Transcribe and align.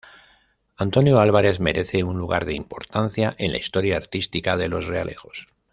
Antonio 0.77 1.19
Álvarez, 1.19 1.59
merece 1.59 2.01
un 2.03 2.17
lugar 2.17 2.45
de 2.45 2.55
importancia 2.55 3.35
en 3.37 3.51
la 3.51 3.59
historia 3.59 3.97
artística 3.97 4.57
de 4.57 4.67
Los 4.67 4.87
Realejos. 4.87 5.45